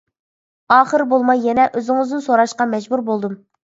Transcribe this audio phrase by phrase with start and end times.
[0.77, 3.43] ئاخىر بولماي يەنە ئۆزىڭىزدىن سوراشقا مەجبۇر بولدۇم.